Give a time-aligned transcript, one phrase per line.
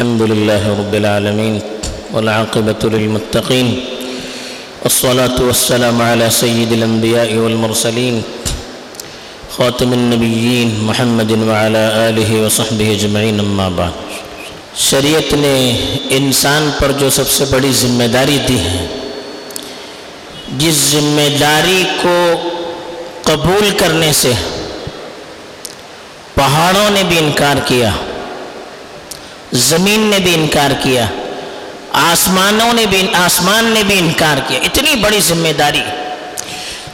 [0.00, 1.54] الحمد لله رب العالمين
[2.12, 3.68] والعاقبة للمتقين
[4.82, 8.22] والصلاة والسلام على سيد الأنبياء والمرسلين
[9.56, 13.92] خاتم النبيين محمد وعلى آله وصحبه اجمعين اما بعد.
[14.88, 15.54] شریعت نے
[16.18, 18.86] انسان پر جو سب سے بڑی ذمہ داری دی ہے،
[20.58, 22.18] جس ذمہ داری کو
[23.22, 24.32] قبول کرنے سے
[26.34, 27.90] پہاڑوں نے بھی انکار کیا۔
[29.52, 31.06] زمین نے بھی انکار کیا،
[31.92, 35.82] آسمانوں نے بھی، آسمان نے بھی انکار کیا۔ اتنی بڑی ذمہ داری۔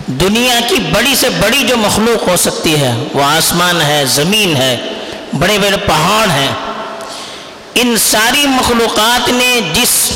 [0.07, 4.77] دنیا کی بڑی سے بڑی جو مخلوق ہو سکتی ہے، وہ آسمان ہے، زمین ہے،
[5.39, 6.49] بڑے بڑے پہاڑ ہیں۔
[7.75, 10.11] ان ساری مخلوقات نے جس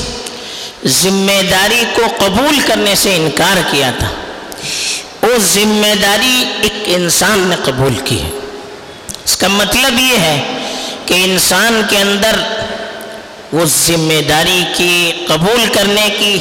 [0.87, 4.09] ذمہ داری کو قبول کرنے سے انکار کیا تھا
[5.23, 8.31] وہ ذمہ داری ایک انسان نے قبول کی ہے۔
[9.25, 10.60] اس کا مطلب یہ ہے
[11.11, 12.37] کہ انسان کے اندر
[13.53, 16.39] وہ ذمہ داری کی قبول کرنے کی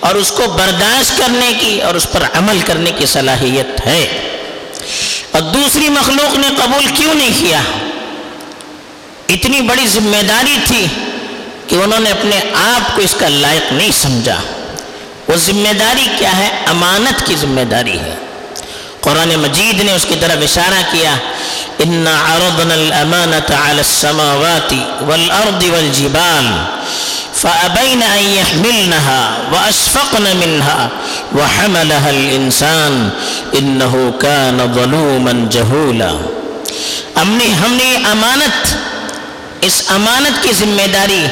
[0.00, 4.06] اور اس کو برداشت کرنے کی اور اس پر عمل کرنے کی صلاحیت ہے۔
[5.30, 7.62] اور دوسری مخلوق نے قبول کیوں نہیں کیا؟
[9.28, 10.86] اتنی بڑی ذمہ داری تھی
[11.66, 14.40] کہ انہوں نے اپنے آپ کو اس کا لائق نہیں سمجھا۔
[15.28, 18.14] وہ ذمہ داری کیا ہے؟ امانت کی ذمہ داری ہے۔
[19.00, 21.16] قرآن مجید نے اس کی طرف اشارہ کیا
[21.84, 24.72] ان عرضنا الامانة على السماوات
[25.08, 26.48] والارض والجبال
[27.34, 29.22] فابين ان يحملنها
[29.52, 30.88] واشفقن منها
[31.34, 33.08] وحملها الانسان
[33.52, 36.12] انه كان ظلوما جهولا۔
[37.22, 38.76] ہم نے ہم نے امانت،
[39.60, 41.26] اس امانت کی ذمہ داری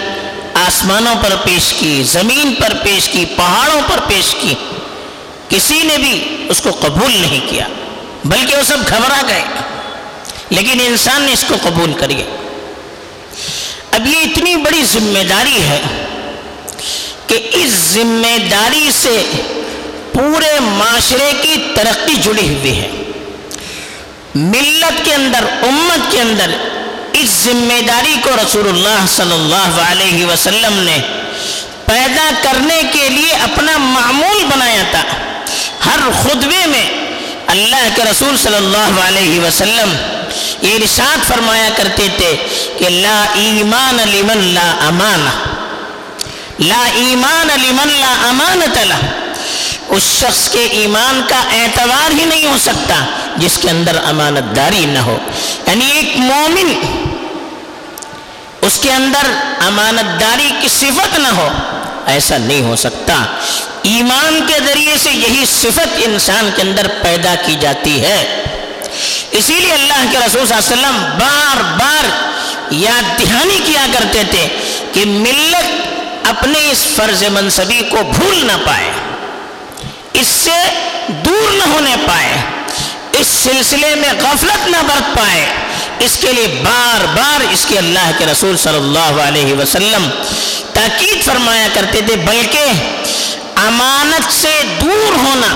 [0.54, 4.54] آسمانوں پر پیش کی، زمین پر پیش کی، پہاڑوں پر پیش کی۔
[5.48, 7.66] کسی نے بھی اس کو قبول نہیں کیا،
[8.24, 9.44] بلکہ وہ سب گھبرا گئے۔
[10.50, 12.24] لیکن انسان نے اس کو قبول کریے
[13.90, 15.80] اب یہ اتنی بڑی ذمہ داری ہے
[17.26, 19.22] کہ اس ذمہ داری سے
[20.12, 22.88] پورے معاشرے کی ترقی جڑی ہوئی ہے۔
[24.34, 26.50] ملت کے اندر، امت کے اندر
[27.12, 30.98] اس ذمہ داری کو رسول اللہ صلی اللہ علیہ وسلم نے
[31.84, 35.02] پیدا کرنے کے لیے اپنا معمول بنایا تھا۔
[35.86, 36.90] ہر خطبے میں
[37.46, 40.17] اللہ کے رسول صلی اللہ علیہ وسلم
[40.62, 42.36] یہ ارشاد فرمایا کرتے تھے
[42.78, 45.26] کہ لا ایمان لمن لا امان
[46.58, 48.96] لا ایمان لمن لا امانت لا
[49.88, 53.04] اس شخص کے ایمان کا اعتبار ہی نہیں ہو سکتا
[53.36, 55.18] جس کے اندر امانت داری نہ ہو۔
[55.66, 56.74] یعنی ایک مومن
[58.62, 59.32] اس کے اندر
[59.66, 61.48] امانت داری کی صفت نہ ہو،
[62.06, 63.24] ایسا نہیں ہو سکتا۔
[63.82, 68.37] ایمان کے ذریعے سے یہی صفت انسان کے اندر پیدا کی جاتی ہے۔
[69.32, 72.04] اسی لیے اللہ کے رسول صلی اللہ علیہ وسلم بار بار
[72.74, 74.46] یاد دہانی کیا کرتے تھے
[74.92, 78.90] کہ ملت اپنے اس فرض منصبی کو بھول نہ پائے،
[80.20, 80.58] اس سے
[81.24, 82.36] دور نہ ہونے پائے،
[83.18, 85.46] اس سلسلے میں غفلت نہ برت پائے۔
[86.06, 90.08] اس کے لیے بار بار اس کے اللہ کے رسول صلی اللہ علیہ وسلم
[90.72, 92.64] تاکید فرمایا کرتے تھے، بلکہ
[93.66, 95.54] امانت سے دور ہونا،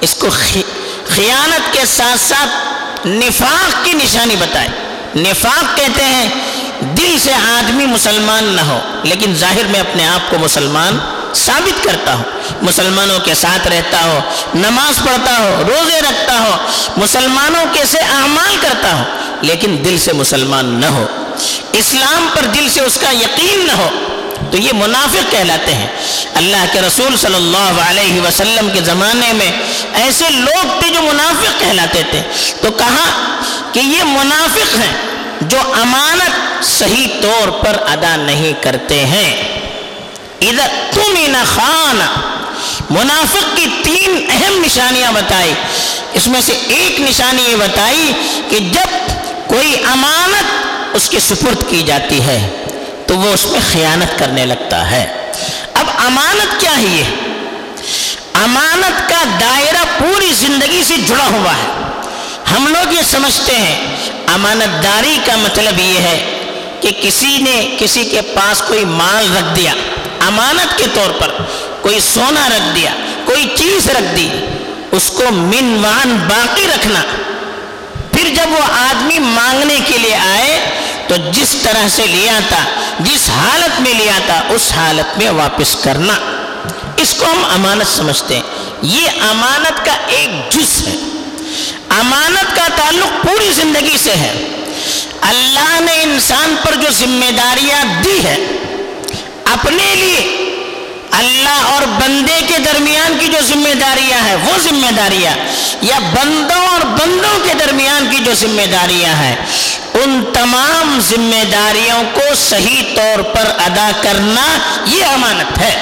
[0.00, 0.30] اس کو
[1.16, 4.68] خیانت کے ساتھ ساتھ نفاق کی نشانی بتائے۔
[5.16, 6.28] نفاق کہتے ہیں
[6.80, 10.98] دل سے آدمی مسلمان نہ ہو، لیکن ظاہر میں اپنے آپ کو مسلمان
[11.34, 12.22] ثابت کرتا ہو
[12.62, 14.20] مسلمانوں کے ساتھ رہتا ہو
[14.54, 16.56] نماز پڑھتا ہو روزے رکھتا ہو
[16.96, 19.02] مسلمانوں کے سے اعمال کرتا ہو
[19.40, 21.06] لیکن دل سے مسلمان نہ ہو۔
[21.72, 23.88] اسلام پر دل سے اس کا یقین نہ ہو۔
[24.54, 25.86] تو یہ منافق کہلاتے ہیں۔
[26.34, 29.52] اللہ کے رسول صلی اللہ علیہ وسلم کے زمانے میں
[29.94, 32.22] ایسے لوگ تھے جو منافق کہلاتے تھے۔
[32.60, 33.40] تو کہا
[33.72, 34.92] کہ یہ منافق ہیں
[35.40, 39.60] جو امانت صحیح طور پر ادا نہیں کرتے ہیں۔
[40.40, 42.00] ادھر تم خان،
[42.90, 45.52] منافق کی تین اہم نشانیاں بتائی۔
[46.12, 48.12] اس میں سے ایک نشانی یہ بتائی
[48.50, 49.10] کہ جب
[49.46, 50.44] کوئی امانت
[50.96, 52.63] اس کے سپرد کی جاتی ہے۔
[53.14, 55.32] تو وہ اس میں خیانت کرنے لگتا ہے۔
[55.74, 57.04] اب امانت کیا ہے یہ؟
[58.34, 61.82] امانت کا دائرہ پوری زندگی سے جڑا ہوا ہے۔
[62.54, 63.96] ہم لوگ یہ سمجھتے ہیں
[64.26, 66.40] امانت داری کا مطلب یہ ہے
[66.80, 69.72] کہ کسی نے کسی کے پاس کوئی مال رکھ دیا،
[70.26, 71.30] امانت کے طور پر
[71.80, 72.90] کوئی سونا رکھ دیا،
[73.24, 74.28] کوئی چیز رکھ دی،
[74.90, 77.02] اس کو منوان باقی رکھنا۔
[78.12, 80.70] پھر جب وہ آدمی مانگنے کے لیے آئے
[81.08, 82.64] تو جس طرح سے لیا تھا
[83.00, 86.14] جس حالت میں لیا تھا اس حالت میں واپس کرنا۔
[86.96, 88.42] اس کو ہم امانت سمجھتے ہیں۔
[88.82, 90.94] یہ امانت کا ایک جز ہے۔
[91.88, 94.32] امانت کا تعلق پوری زندگی سے ہے۔
[95.20, 98.36] اللہ نے انسان پر جو ذمہ داریاں دی ہے
[99.44, 100.50] اپنے لیے
[101.10, 105.34] اللہ اور بندے کے درمیان کی جو ذمہ داریاں ہیں، وہ ذمہ داریاں
[105.82, 109.36] یا بندوں اور بندوں کے درمیان کی جو ذمہ داریاں ہیں
[109.94, 115.74] ان تمام ذمہ داریوں کو صحیح طور پر ادا کرنا یہ امانت ہے۔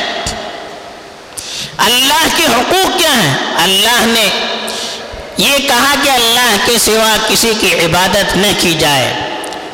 [1.78, 4.28] اللہ کے حقوق کیا ہیں؟ اللہ نے
[5.36, 9.14] یہ کہا کہ اللہ کے سوا کسی کی عبادت نہ کی جائے۔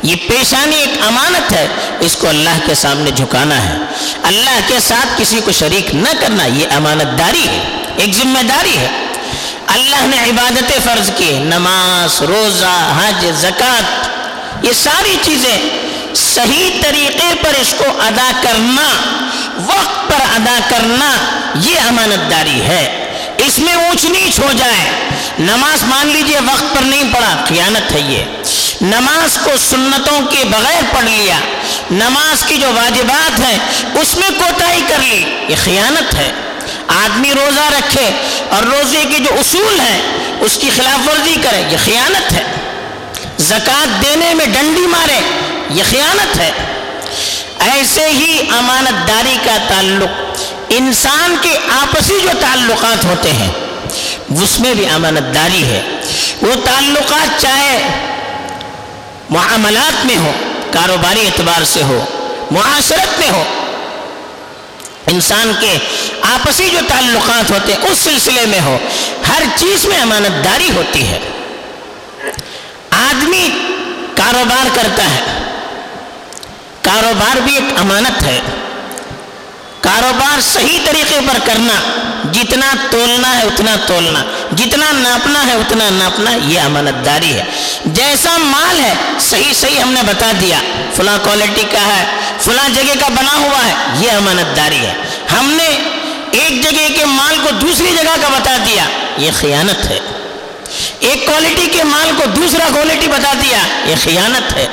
[0.02, 1.66] یہ پیشانی ایک امانت ہے،
[2.00, 3.76] اس کو اللہ کے سامنے جھکانا ہے۔
[4.22, 7.62] اللہ کے ساتھ کسی کو شریک نہ کرنا، یہ امانت داری ہے،
[7.96, 8.88] ایک ذمہ داری ہے۔
[9.66, 14.07] اللہ نے عبادتیں فرض کی نماز، روزہ، حج، زکوٰۃ
[14.62, 15.58] یہ ساری چیزیں
[16.14, 18.88] صحیح طریقے پر اس کو ادا کرنا،
[19.66, 21.16] وقت پر ادا کرنا،
[21.54, 23.04] یہ امانت داری ہے۔
[23.38, 24.90] اس میں اونچ نیچ ہو جائے۔
[25.38, 28.24] نماز مان لیجیے، وقت پر نہیں پڑھا، خیانت ہے یہ۔
[28.80, 31.38] نماز کو سنتوں کے بغیر پڑھ لیا۔
[31.90, 33.58] نماز کی جو واجبات ہیں،
[33.94, 36.32] اس میں کوتاہی کر لی۔ یہ خیانت ہے۔
[36.88, 38.10] آدمی روزہ رکھے
[38.50, 40.02] اور روزے کے جو اصول ہیں،
[40.40, 42.44] اس کی خلاف ورزی کرے، یہ خیانت ہے۔
[43.38, 45.20] زکوٰۃ دینے میں ڈنڈی مارے،
[45.70, 46.50] یہ خیانت ہے۔
[47.58, 50.38] ایسے ہی امانت داری کا تعلق،
[50.68, 53.50] انسان کے آپسی جو تعلقات ہوتے ہیں،
[54.42, 55.82] اس میں بھی امانت داری ہے۔
[56.42, 57.78] وہ تعلقات چاہے
[59.30, 60.32] معاملات میں ہو
[60.70, 62.04] کاروباری اعتبار سے ہو،
[62.50, 63.44] معاشرت میں ہو،
[65.06, 65.76] انسان کے
[66.22, 68.78] آپسی جو تعلقات ہوتے ہیں، اس سلسلے میں ہو،
[69.28, 71.18] ہر چیز میں امانت داری ہوتی ہے۔
[73.18, 73.48] آدمی
[74.14, 75.20] کاروبار کرتا ہے۔
[76.82, 78.40] کاروبار بھی ایک امانت ہے۔
[79.80, 81.74] کاروبار صحیح طریقے پر کرنا،
[82.32, 84.22] جتنا تولنا ہے اتنا تولنا،
[84.56, 87.44] جتنا ناپنا ہے اتنا ناپنا، یہ امانت داری ہے۔
[87.84, 90.58] جیسا مال ہے، صحیح صحیح ہم نے بتا دیا،
[90.94, 92.04] فلاں کوالٹی کا ہے،
[92.40, 94.94] فلاں جگہ کا بنا ہوا ہے، یہ امانت داری ہے۔
[95.38, 95.78] ہم نے
[96.30, 98.84] ایک جگہ کے مال کو دوسری جگہ کا بتا دیا،
[99.18, 99.98] یہ خیانت ہے۔
[101.00, 104.66] ایک کوالٹی کے مال کو دوسرا کوالٹی بتا دیا یہ خیانت ہے۔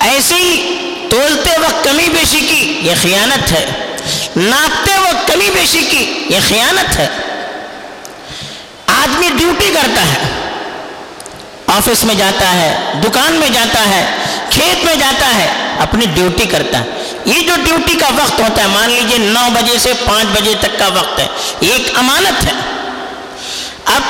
[0.00, 0.74] ایسے ہی
[1.10, 3.66] تولتے وقت کمی بیشی کی، یہ خیانت ہے۔
[4.36, 7.08] ناپتے وقت کمی بیشی کی، یہ خیانت ہے۔
[8.86, 10.28] آدمی ڈیوٹی کرتا ہے
[11.66, 14.16] آفس میں جاتا ہے، دکان میں جاتا ہے،
[14.50, 16.84] کھیت میں جاتا ہے، اپنی ڈیوٹی کرتا ہے۔
[17.24, 20.78] یہ جو ڈیوٹی کا وقت ہوتا ہے، مان لیجیے نو بجے سے پانچ بجے تک
[20.78, 21.26] کا وقت ہے،
[21.60, 22.52] یہ ایک امانت ہے۔
[23.84, 24.02] اب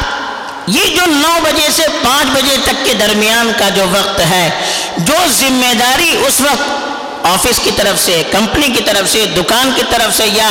[0.67, 4.51] یہ جو نو بجے سے پانچ بجے تک کے درمیان کا جو وقت ہے،
[4.99, 6.87] جو ذمہ داری اس وقت
[7.27, 10.49] آفس کی طرف سے، کمپنی کی طرف سے، دکان کی طرف سے یا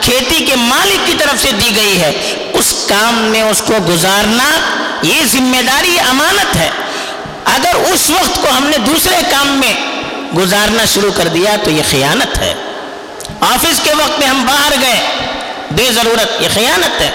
[0.00, 2.12] کھیتی کے مالک کی طرف سے دی گئی ہے،
[2.52, 4.50] اس کام میں اس کو گزارنا
[5.02, 6.70] یہ ذمہ داری امانت ہے۔
[7.44, 9.74] اگر اس وقت کو ہم نے دوسرے کام میں
[10.36, 12.54] گزارنا شروع کر دیا تو یہ خیانت ہے۔
[13.40, 15.00] آفس کے وقت میں ہم باہر گئے،
[15.70, 17.10] بے ضرورت، یہ خیانت ہے۔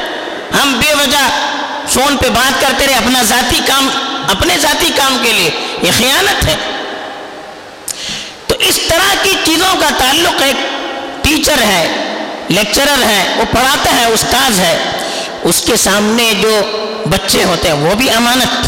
[0.62, 1.53] ہم بے وجہ
[1.90, 3.90] فون پہ بات کرتے رہے اپنا ذاتی کام،
[4.30, 5.50] اپنے ذاتی کام کے لیے۔
[5.82, 6.56] یہ خیانت ہے۔
[8.48, 10.56] تو اس طرح کی چیزوں کا تعلق ایک
[11.24, 12.14] ٹیچر ہے،
[12.50, 14.78] لیکچرر ہے، وہ پڑھاتا ہے، استاذ ہے۔
[15.44, 16.62] اس کے سامنے جو
[17.06, 18.68] بچے ہوتے ہیں، وہ بھی امانت۔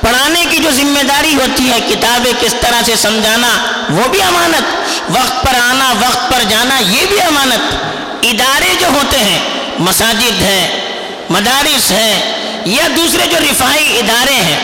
[0.00, 3.48] پڑھانے کی جو ذمہ داری ہوتی ہے، کتابیں کس طرح سے سمجھانا،
[3.90, 4.62] وہ بھی امانت۔
[5.10, 7.74] وقت پر آنا، وقت پر جانا، یہ بھی امانت۔
[8.22, 9.38] ادارے جو ہوتے ہیں،
[9.78, 10.80] مساجد ہیں،
[11.30, 12.35] مدارس ہیں
[12.66, 14.58] یا دوسرے جو رفائی ادارے ہیں،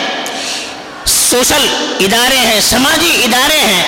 [1.05, 1.67] سوشل
[1.99, 3.83] ادارے ہیں، سماجی ادارے ہیں،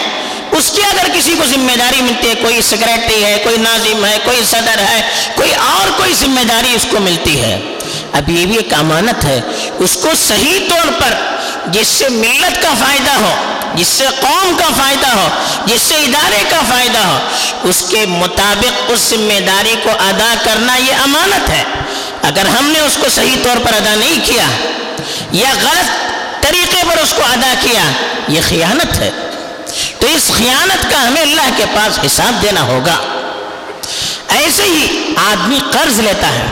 [0.52, 4.18] اس کی اگر کسی کو ذمہ داری ملتی ہے، کوئی سیکرٹری ہے، کوئی ناظم ہے،
[4.24, 5.02] کوئی صدر ہے،
[5.36, 7.60] کوئی اور کوئی ذمہ داری اس کو ملتی ہے۔
[8.14, 9.42] اب یہ بھی ایک امانت ہے۔
[9.80, 11.14] اس کو صحیح طور پر
[11.66, 13.36] جس سے ملت کا فائدہ ہو،
[13.74, 15.30] جس سے قوم کا فائدہ ہو،
[15.66, 17.20] جس سے ادارے کا فائدہ ہو،
[17.64, 21.64] اس کے مطابق اس ذمہ داری کو ادا کرنا یہ امانت ہے۔
[22.26, 24.44] اگر ہم نے اس کو صحیح طور پر ادا نہیں کیا
[25.32, 25.92] یا غلط
[26.42, 27.92] طریقے پر اس کو ادا کیا،
[28.28, 29.10] یہ خیانت ہے۔
[30.00, 32.96] تو اس خیانت کا ہمیں اللہ کے پاس حساب دینا ہوگا۔
[34.28, 36.46] ایسے ہی آدمی قرض لیتا ہے۔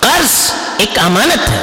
[0.00, 1.62] قرض ایک امانت ہے۔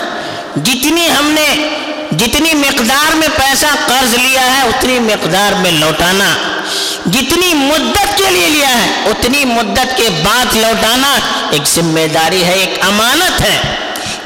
[0.64, 1.70] جتنی ہم نے،
[2.12, 6.57] جتنی مقدار میں پیسہ قرض لیا ہے، اتنی مقدار میں لوٹانا۔
[7.06, 11.20] جتنی مدت کے لیے لیا ہے، اتنی مدت کے بعد لوٹانا
[11.52, 13.60] ایک ذمہ داری ہے، ایک امانت ہے۔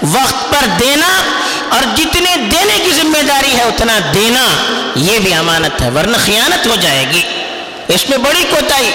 [0.01, 1.07] وقت پر دینا
[1.69, 4.45] اور جتنے دینے کی ذمہ داری ہے، اتنا دینا،
[4.95, 7.21] یہ بھی امانت ہے، ورنہ خیانت ہو جائے گی۔
[7.87, 8.91] اس میں بڑی کوتاہی۔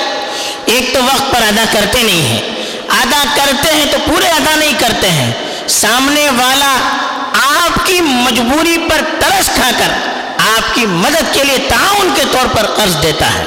[0.65, 2.41] ایک تو وقت پر ادا کرتے نہیں ہیں۔
[2.89, 5.33] ادا کرتے ہیں تو پورے ادا نہیں کرتے ہیں۔
[5.69, 6.77] سامنے والا
[7.59, 10.16] آپ کی مجبوری پر ترس کھا کر
[10.47, 13.45] آپ کی مدد کے لیے تعاون کے طور پر قرض دیتا ہے۔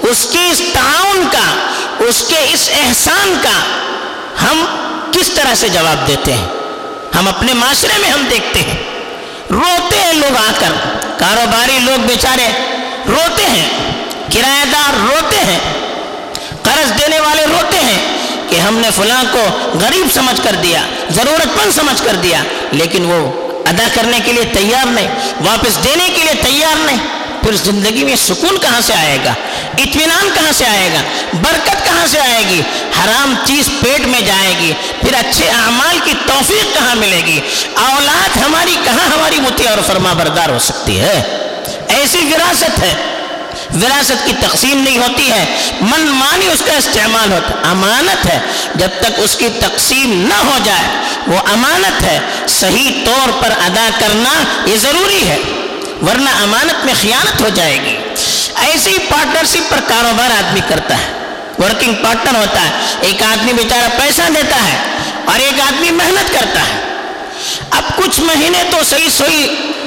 [0.00, 3.62] اس کی اس تعاون کا، اس کے اس احسان کا
[4.42, 4.64] ہم
[5.12, 6.48] کس طرح سے جواب دیتے ہیں؟
[7.18, 8.76] ہم اپنے معاشرے میں ہم دیکھتے ہیں۔
[9.50, 10.72] روتے ہیں لوگ آ کر۔
[11.18, 12.48] کاروباری لوگ بیچارے
[13.08, 13.68] روتے ہیں۔
[14.32, 15.60] کرایہ دار روتے ہیں۔
[16.62, 18.16] قرض دینے والے روتے ہیں
[18.48, 19.44] کہ ہم نے فلاں کو
[19.80, 22.42] غریب سمجھ کر دیا، ضرورت مند سمجھ کر دیا،
[22.72, 25.08] لیکن وہ ادا کرنے کے لیے تیار نہیں،
[25.40, 26.98] واپس دینے کے لیے تیار نہیں۔
[27.42, 29.34] پھر زندگی میں سکون کہاں سے آئے گا؟
[29.78, 31.00] اطمینان کہاں سے آئے گا؟
[31.42, 32.62] برکت کہاں سے آئے گی؟
[33.04, 37.40] حرام چیز پیٹ میں جائے گی، پھر اچھے اعمال کی توفیق کہاں ملے گی؟
[37.74, 41.22] اولاد ہماری کہاں ہماری متی اور فرما بردار ہو سکتی ہے؟
[41.88, 42.94] ایسی وراثت ہے۔
[43.74, 48.38] وراثت کی تقسیم نہیں ہوتی ہے، من مانی اس کا استعمال ہوتا امانت ہے،
[48.74, 50.88] جب تک اس کی تقسیم نہ ہو جائے،
[51.26, 55.38] وہ امانت ہے۔ صحیح طور پر ادا کرنا یہ ضروری ہے،
[56.02, 57.96] ورنہ امانت میں خیانت ہو جائے گی۔
[58.56, 61.24] ایسی پارٹنرشپ پر کاروبار آدمی کرتا ہے۔
[61.58, 64.78] ورکنگ پارٹنر ہوتا ہے۔ ایک آدمی بیچارہ پیسہ دیتا ہے
[65.24, 66.80] اور ایک آدمی محنت کرتا ہے۔
[67.70, 69.46] اب کچھ مہینے تو صحیح صحیح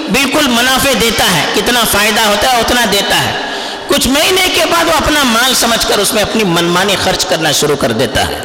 [0.10, 3.57] بالکل منافع دیتا ہے، کتنا فائدہ ہوتا ہے، اتنا دیتا ہے۔
[3.98, 7.51] کچھ مہینے کے بعد وہ اپنا مال سمجھ کر اس میں اپنی منمانی خرچ کرنا
[7.51, 8.42] شروع کر دیتا ہے۔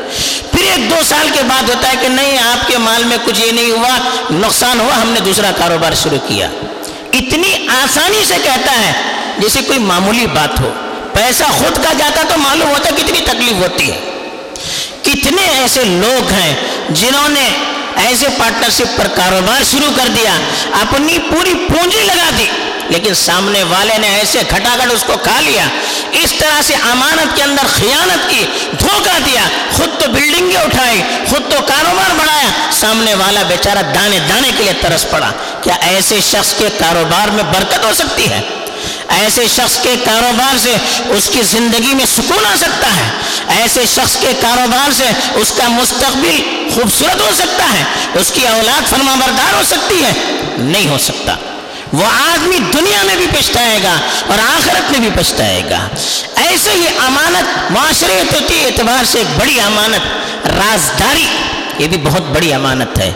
[0.52, 3.40] پھر ایک دو سال کے بعد ہوتا ہے کہ نہیں، آپ کے مال میں کچھ
[3.46, 3.98] یہ نہیں ہوا،
[4.30, 6.48] نقصان ہوا، ہم نے دوسرا کاروبار شروع کیا۔
[7.12, 8.92] اتنی آسانی سے کہتا ہے
[9.38, 10.72] جیسے کوئی معمولی بات ہو۔
[11.12, 14.00] پیسہ خود کا جاتا تو معلوم ہوتا کتنی تکلیف ہوتی ہے۔
[15.02, 16.54] کتنے ایسے لوگ ہیں
[16.88, 17.48] جنہوں نے
[17.96, 20.32] ایسے پارٹنرشپ پر کاروبار شروع کر دیا،
[20.80, 22.46] اپنی پوری پونجی لگا دی،
[22.88, 25.64] لیکن سامنے والے نے ایسے کھٹا کھٹ اس کو کھا لیا۔
[26.12, 28.46] اس طرح سے امانت کے اندر خیانت کی،
[28.80, 34.50] دھوکہ دیا، خود تو بلڈنگیں اٹھائی، خود تو کاروبار بڑھایا۔ سامنے والا بیچارہ دانے دانے
[34.56, 35.30] کے لیے ترس پڑا۔
[35.60, 38.40] کیا ایسے شخص کے کاروبار میں برکت ہو سکتی ہے؟
[39.20, 40.76] ایسے شخص کے کاروبار سے
[41.08, 43.10] اس کی زندگی میں سکون آ سکتا ہے۔
[43.48, 45.04] ایسے شخص کے کاروبار سے
[45.34, 50.12] اس کا مستقبل خوبصورت ہو سکتا ہے۔ اس کی اولاد فرما بردار ہو سکتی ہے۔
[50.58, 51.34] نہیں ہو سکتا۔
[51.92, 55.88] وہ آدمی دنیا میں بھی پچھتائے گا اور آخرت میں بھی پچھتائے گا۔
[56.36, 60.06] ایسے ہی امانت معاشرت اعتبار سے ایک بڑی امانت،
[60.46, 61.26] رازداری،
[61.78, 63.12] یہ بھی بہت بڑی امانت ہے۔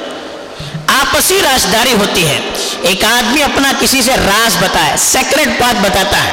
[1.06, 2.40] آپسی رازداری ہوتی ہے۔
[2.82, 6.32] ایک آدمی اپنا کسی سے راز بتائے سیکرٹ بات بتاتا ہے۔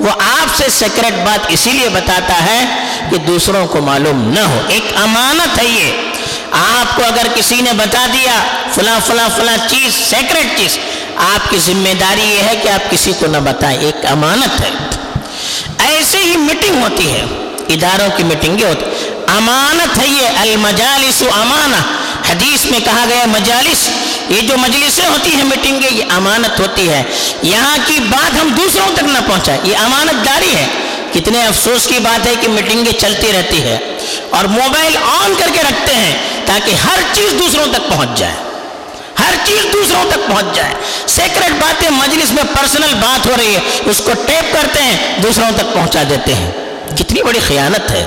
[0.00, 4.60] وہ آپ سے سیکرٹ بات اسی لیے بتاتا ہے کہ دوسروں کو معلوم نہ ہو۔
[4.68, 5.92] ایک امانت ہے یہ۔
[6.50, 8.42] آپ کو اگر کسی نے بتا دیا
[8.74, 10.78] فلاں فلاں فلاں چیز سیکرٹ چیز،
[11.16, 14.70] آپ کی ذمہ داری یہ ہے کہ آپ کسی کو نہ بتائیں۔ ایک امانت ہے۔
[15.78, 17.24] ایسے ہی میٹنگ ہوتی ہے۔
[17.68, 18.84] اداروں کی میٹنگیں ہوتی
[19.26, 22.01] امانت ہے یہ۔ المجالس امانہ۔
[22.32, 23.90] حدیث میں کہا گیا مجالس،
[24.28, 27.02] یہ جو مجلسیں ہوتی ہیں، میٹنگیں، یہ امانت ہوتی ہے۔
[27.42, 30.66] یہاں کی بات ہم دوسروں تک نہ پہنچائیں، یہ امانت داری ہے۔
[31.12, 33.78] کتنے افسوس کی بات ہے کہ میٹنگیں چلتی رہتی ہے
[34.30, 38.34] اور موبائل آن کر کے رکھتے ہیں تاکہ ہر چیز دوسروں تک پہنچ جائے۔
[39.18, 40.74] ہر چیز دوسروں تک پہنچ جائے۔
[41.06, 45.50] سیکرٹ باتیں، مجلس میں پرسنل بات ہو رہی ہے، اس کو ٹیپ کرتے ہیں، دوسروں
[45.56, 46.50] تک پہنچا دیتے ہیں۔
[46.98, 48.04] کتنی بڑی خیانت ہے۔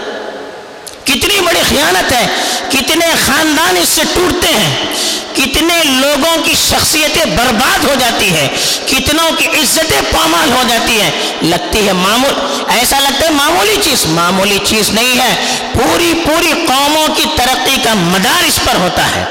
[1.05, 2.27] کتنی بڑی خیانت ہے،
[2.69, 4.85] کتنے خاندان اس سے ٹوٹتے ہیں،
[5.33, 8.47] کتنے لوگوں کی شخصیتیں برباد ہو جاتی ہے
[8.85, 12.33] کتنوں کی عزتیں پامال ہو جاتی ہے لگتی ہے معمول،
[12.67, 15.35] ایسا لگتا ہے معمولی چیز معمولی چیز نہیں ہے۔
[15.73, 19.25] پوری پوری قوموں کی ترقی کا مدار اس پر ہوتا ہے۔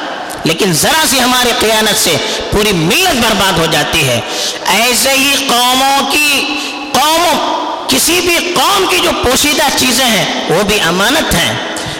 [0.45, 2.16] لیکن ذرا سی ہماری قیانت سے
[2.50, 4.21] پوری ملت برباد ہو جاتی ہے۔
[4.66, 6.47] ایسے ہی قوموں کی،
[6.93, 11.53] قوموں کسی بھی قوم کی جو پوشیدہ چیزیں ہیں، وہ بھی امانت ہیں۔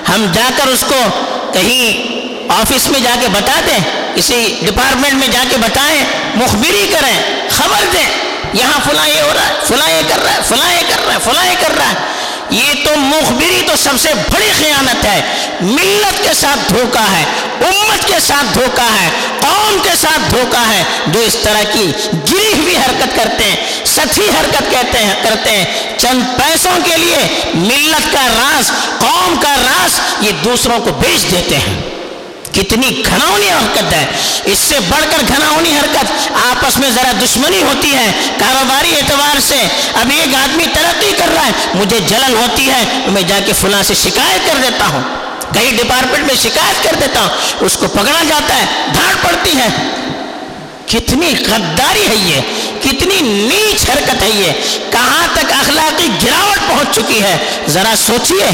[0.09, 1.01] ہم جا کر اس کو
[1.53, 2.15] کہیں
[2.49, 3.79] آفس میں جا کے بتا دیں،
[4.15, 8.09] کسی ڈپارٹمنٹ میں جا کے بتائیں، مخبری کریں، خبر دیں،
[8.53, 11.15] یہاں فلاں یہ ہو رہا ہے، فلاں یہ کر رہا ہے، فلاں یہ کر رہا
[11.15, 11.95] ہے، فلاں یہ کر رہا ہے۔
[12.55, 15.21] یہ تو مخبری تو سب سے بڑی خیانت ہے۔
[15.61, 17.25] ملت کے ساتھ دھوکا ہے،
[17.67, 19.09] امت کے ساتھ دھوکا ہے،
[19.41, 21.93] قوم کے ساتھ دھوکا ہے۔ جو اس طرح کی
[22.33, 27.41] گری ہوئی حرکت کرتے ہیں سچی حرکت کہتے ہیں، کرتے ہیں، چند پیسوں کے لیے
[27.55, 31.94] ملت کا راز، قوم کا راز، یہ دوسروں کو بیچ دیتے ہیں۔
[32.55, 34.07] کتنی گھناؤنی حرکت ہے۔
[34.45, 39.61] اس سے بڑھ کر گھناؤنی حرکت آپس میں ذرا دشمنی ہوتی ہے۔ کاروباری اعتبار سے
[39.95, 43.83] اب ایک آدمی ترقی کر رہا ہے۔ مجھے جلن ہوتی ہے۔ میں جا کے فلاں
[43.83, 45.03] سے شکایت کر دیتا ہوں۔
[45.55, 47.29] کئی ڈپارٹمنٹ میں شکایت کر دیتا ہوں۔
[47.61, 49.69] اس کو پکڑا جاتا ہے۔ دھاڑ پڑتی ہے۔
[50.87, 52.41] کتنی غداری ہے یہ،
[52.83, 54.53] کتنی نیچ حرکت ہے یہ۔
[54.93, 57.37] کہاں تک اخلاقی گراوٹ پہنچ چکی ہے؟
[57.69, 58.51] ذرا سوچئے،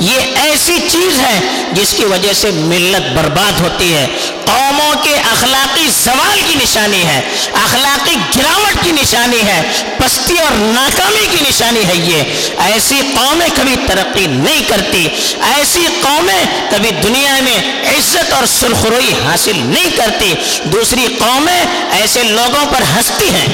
[0.00, 1.40] یہ ایسی چیز ہے
[1.72, 4.06] جس کی وجہ سے ملت برباد ہوتی ہے۔
[4.44, 7.20] قوموں کے اخلاقی زوال کی نشانی ہے،
[7.52, 9.62] اخلاقی گراوٹ کی نشانی ہے،
[9.98, 12.22] پستی اور ناکامی کی نشانی ہے یہ۔
[12.58, 15.08] ایسی قومیں کبھی ترقی نہیں کرتی،
[15.56, 17.58] ایسی قومیں کبھی دنیا میں
[17.88, 20.34] عزت اور سرخروئی حاصل نہیں کرتی۔
[20.64, 23.46] دوسری قومیں ایسے لوگوں پر ہنستی ہیں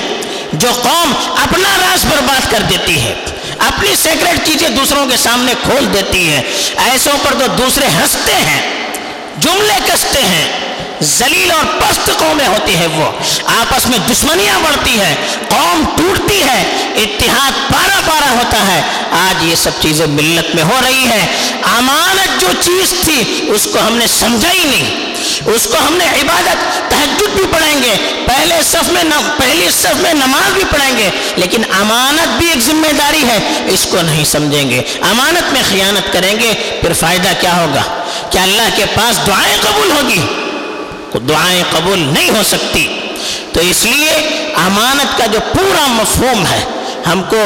[0.52, 3.14] جو قوم اپنا راز برباد کر دیتی ہے،
[3.58, 6.42] اپنی سیکرٹ چیزیں دوسروں کے سامنے کھول دیتی ہے۔
[6.76, 8.60] ایسوں پر تو دوسرے ہنستے ہیں،
[9.38, 10.48] جملے کستے ہیں
[11.00, 13.10] زلیل اور پست قومیں ہوتی ہے وہ۔
[13.46, 15.14] آپس میں دشمنیاں بڑھتی ہے
[15.48, 16.60] قوم ٹوٹتی ہے،
[16.96, 18.80] اتحاد پارا پارا ہوتا ہے۔
[19.10, 21.26] آج یہ سب چیزیں ملت میں ہو رہی ہے
[21.76, 25.15] امانت جو چیز تھی، اس کو ہم نے سمجھا ہی نہیں۔
[25.46, 29.02] اس کو ہم نے عبادت تحجد بھی پڑھیں گے۔ پہلے صف میں
[29.36, 33.86] پہلی صف میں نماز بھی پڑھیں گے۔ لیکن امانت بھی ایک ذمہ داری ہے۔ اس
[33.90, 37.82] کو نہیں سمجھیں گے۔ امانت میں خیانت کریں گے۔ پھر فائدہ کیا ہوگا؟
[38.30, 40.26] کیا اللہ کے پاس دعائیں قبول ہوگی۔
[41.28, 42.98] دعائیں قبول نہیں ہو سکتی۔
[43.52, 44.10] تو اس لیے
[44.56, 46.64] امانت کا جو پورا مفہوم ہے،
[47.06, 47.44] ہم کو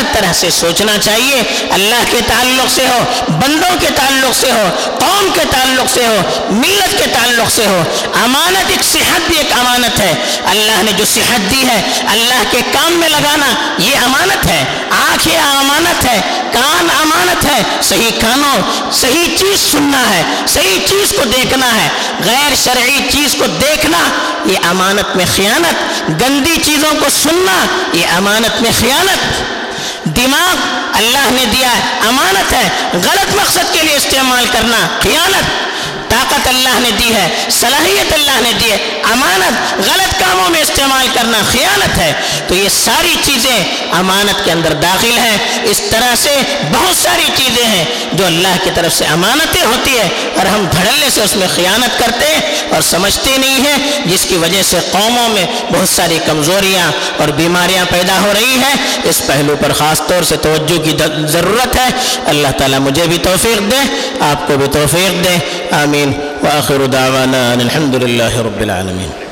[0.00, 4.68] ہر طرح سے سوچنا چاہیے۔ اللہ کے تعلق سے ہو، بندوں کے تعلق سے ہو،
[5.00, 6.16] قوم کے تعلق سے ہو،
[6.50, 7.82] ملت کے تعلق سے ہو۔
[8.22, 10.14] امانت ایک صحت بھی ایک امانت ہے۔
[10.44, 13.46] اللہ نے جو صحت دی ہے، اللہ کے کام میں لگانا،
[13.78, 16.20] یہ امانت ہے۔ آنکھیں امانت ہے،
[16.52, 21.88] کان امانت ہے۔ صحیح کانوں، صحیح چیز سننا ہے، صحیح چیز کو دیکھنا ہے۔
[22.24, 23.98] غیر شرعی چیز کو دیکھنا،
[24.46, 29.59] یہ امانت میں خیانت۔ گندی چیزوں کو سننا، یہ امانت میں خیانت۔
[30.04, 30.56] دماغ
[30.94, 35.69] اللہ نے دیا ہے امانت ہے۔ غلط مقصد کے لیے استعمال کرنا خیانت۔
[36.10, 41.06] طاقت اللہ نے دی ہے، صلاحیت اللہ نے دی ہے۔ امانت غلط کاموں میں استعمال
[41.14, 42.12] کرنا خیانت ہے۔
[42.48, 46.36] تو یہ ساری چیزیں امانت کے اندر داخل ہیں۔ اس طرح سے
[46.72, 51.10] بہت ساری چیزیں ہیں جو اللہ کی طرف سے امانتیں ہوتی ہے اور ہم دھڑلے
[51.10, 52.40] سے اس میں خیانت کرتے ہیں
[52.70, 57.84] اور سمجھتے نہیں ہیں، جس کی وجہ سے قوموں میں بہت ساری کمزوریاں اور بیماریاں
[57.90, 58.74] پیدا ہو رہی ہیں۔
[59.04, 60.96] اس پہلو پر خاص طور سے توجہ کی
[61.28, 61.88] ضرورت ہے۔
[62.26, 67.54] اللہ تعالیٰ مجھے بھی توفیق دے، آپ کو بھی توفیق دے۔ آمین۔ العالمين وآخر دعوانا
[67.54, 69.29] الحمد لله رب العالمين.